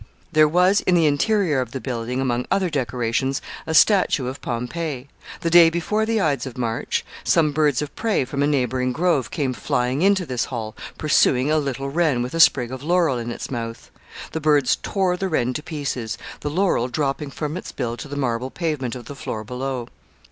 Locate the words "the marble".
18.07-18.49